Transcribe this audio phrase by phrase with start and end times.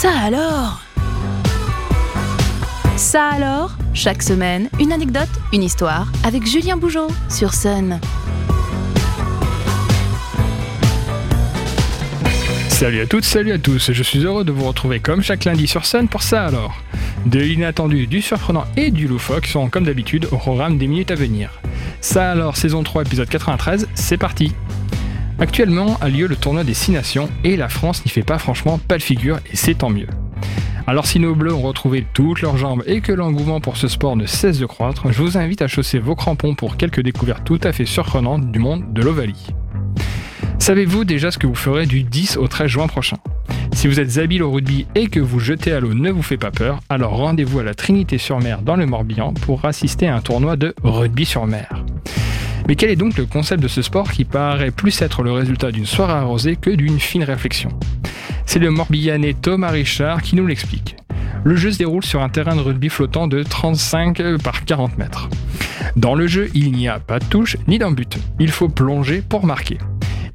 [0.00, 0.80] Ça alors?
[2.96, 8.00] Ça alors Chaque semaine, une anecdote, une histoire avec Julien Bougeot sur Sun.
[12.70, 15.66] Salut à toutes, salut à tous, je suis heureux de vous retrouver comme chaque lundi
[15.66, 16.82] sur Sun pour ça alors.
[17.26, 21.14] De l'inattendu, du surprenant et du loufoque sont comme d'habitude au programme des minutes à
[21.14, 21.60] venir.
[22.00, 24.54] Ça alors, saison 3, épisode 93, c'est parti
[25.40, 28.78] Actuellement a lieu le tournoi des 6 nations et la France n'y fait pas franchement
[28.78, 30.06] pas de figure et c'est tant mieux.
[30.86, 34.16] Alors si nos bleus ont retrouvé toutes leurs jambes et que l'engouement pour ce sport
[34.16, 37.60] ne cesse de croître, je vous invite à chausser vos crampons pour quelques découvertes tout
[37.62, 39.46] à fait surprenantes du monde de l'Ovalie.
[40.58, 43.16] Savez-vous déjà ce que vous ferez du 10 au 13 juin prochain?
[43.72, 46.36] Si vous êtes habile au rugby et que vous jetez à l'eau ne vous fait
[46.36, 50.56] pas peur, alors rendez-vous à la Trinité-sur-Mer dans le Morbihan pour assister à un tournoi
[50.56, 51.79] de rugby sur mer.
[52.70, 55.72] Mais quel est donc le concept de ce sport qui paraît plus être le résultat
[55.72, 57.70] d'une soirée arrosée que d'une fine réflexion?
[58.46, 60.94] C'est le Morbihanais Thomas Richard qui nous l'explique.
[61.42, 65.28] Le jeu se déroule sur un terrain de rugby flottant de 35 par 40 mètres.
[65.96, 68.18] Dans le jeu, il n'y a pas de touche ni d'un but.
[68.38, 69.78] Il faut plonger pour marquer.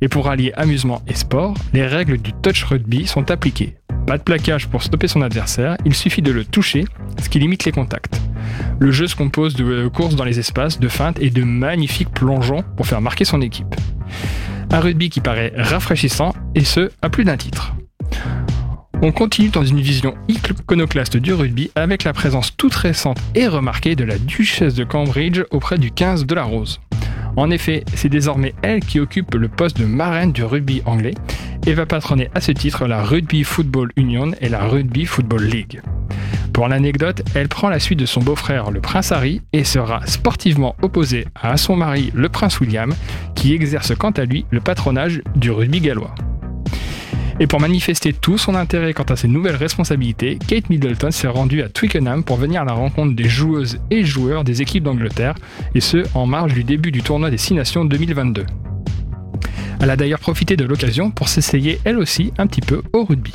[0.02, 3.78] Et pour allier amusement et sport, les règles du touch rugby sont appliquées.
[4.08, 6.86] Pas de plaquage pour stopper son adversaire, il suffit de le toucher,
[7.22, 8.22] ce qui limite les contacts.
[8.80, 12.64] Le jeu se compose de courses dans les espaces, de feintes et de magnifiques plongeons
[12.78, 13.74] pour faire marquer son équipe.
[14.72, 17.74] Un rugby qui paraît rafraîchissant, et ce, à plus d'un titre.
[19.02, 23.96] On continue dans une vision iconoclaste du rugby avec la présence toute récente et remarquée
[23.96, 26.80] de la duchesse de Cambridge auprès du 15 de la Rose.
[27.38, 31.14] En effet, c'est désormais elle qui occupe le poste de marraine du rugby anglais
[31.68, 35.82] et va patronner à ce titre la Rugby Football Union et la Rugby Football League.
[36.54, 40.78] Pour l'anecdote, elle prend la suite de son beau-frère le prince Harry et sera sportivement
[40.82, 42.94] opposée à son mari le prince William
[43.36, 46.16] qui exerce quant à lui le patronage du rugby gallois.
[47.38, 51.64] Et pour manifester tout son intérêt quant à ses nouvelles responsabilités, Kate Middleton s'est rendue
[51.64, 55.36] à Twickenham pour venir à la rencontre des joueuses et joueurs des équipes d'Angleterre,
[55.74, 58.46] et ce en marge du début du tournoi des Six Nations 2022.
[59.82, 63.34] Elle a d'ailleurs profité de l'occasion pour s'essayer elle aussi un petit peu au rugby.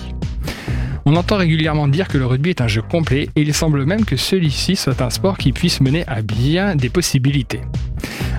[1.05, 4.07] On entend régulièrement dire que le rugby est un jeu complet et il semble même
[4.07, 7.61] que celui-ci soit un sport qui puisse mener à bien des possibilités.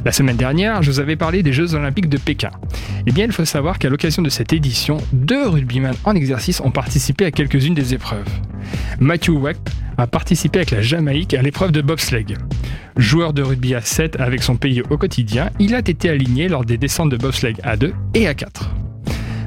[0.03, 2.49] La semaine dernière, je vous avais parlé des Jeux Olympiques de Pékin.
[3.05, 6.71] Eh bien, il faut savoir qu'à l'occasion de cette édition, deux rugbymen en exercice ont
[6.71, 8.27] participé à quelques-unes des épreuves.
[8.99, 9.61] Matthew Wecht
[9.99, 12.35] a participé avec la Jamaïque à l'épreuve de bobsleigh.
[12.97, 16.65] Joueur de rugby à 7 avec son pays au quotidien, il a été aligné lors
[16.65, 18.71] des descentes de bobsleigh à 2 et à 4.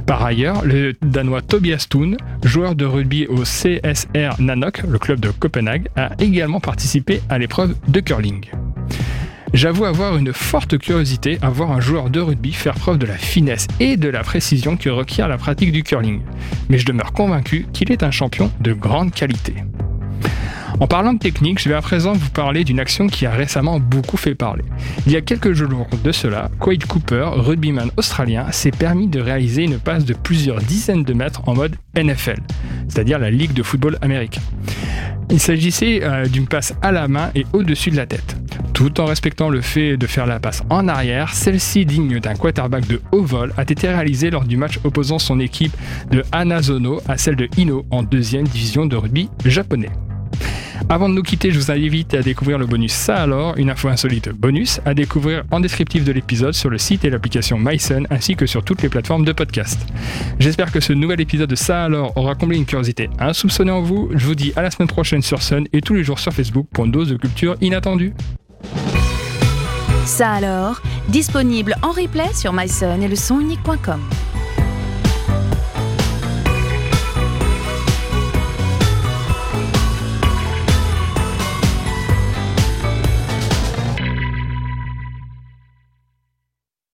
[0.06, 5.30] Par ailleurs, le Danois Tobias Thun, joueur de rugby au CSR Nanok, le club de
[5.30, 8.44] Copenhague, a également participé à l'épreuve de curling.
[9.54, 13.16] J'avoue avoir une forte curiosité à voir un joueur de rugby faire preuve de la
[13.16, 16.22] finesse et de la précision que requiert la pratique du curling,
[16.68, 19.54] mais je demeure convaincu qu'il est un champion de grande qualité.
[20.80, 23.78] En parlant de technique, je vais à présent vous parler d'une action qui a récemment
[23.78, 24.64] beaucoup fait parler.
[25.06, 29.62] Il y a quelques jours de cela, Quade Cooper, rugbyman australien, s'est permis de réaliser
[29.62, 32.40] une passe de plusieurs dizaines de mètres en mode NFL,
[32.88, 34.42] c'est-à-dire la Ligue de football américain.
[35.30, 38.36] Il s'agissait euh, d'une passe à la main et au-dessus de la tête.
[38.72, 42.86] Tout en respectant le fait de faire la passe en arrière, celle-ci digne d'un quarterback
[42.86, 45.76] de haut vol a été réalisée lors du match opposant son équipe
[46.10, 49.90] de Hanazono à celle de Ino en deuxième division de rugby japonais.
[50.88, 53.88] Avant de nous quitter, je vous invite à découvrir le bonus Ça alors, une info
[53.88, 58.36] insolite bonus, à découvrir en descriptif de l'épisode sur le site et l'application MySun ainsi
[58.36, 59.86] que sur toutes les plateformes de podcast.
[60.38, 64.10] J'espère que ce nouvel épisode de Ça alors aura comblé une curiosité insoupçonnée en vous.
[64.14, 66.66] Je vous dis à la semaine prochaine sur Sun et tous les jours sur Facebook
[66.72, 68.12] pour une dose de culture inattendue.
[70.04, 73.16] Ça alors, disponible en replay sur myson et le